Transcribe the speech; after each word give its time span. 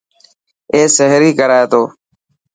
اي 0.73 0.81
سهري 0.97 1.31
ڪرائي 1.39 1.65
تو. 1.71 1.81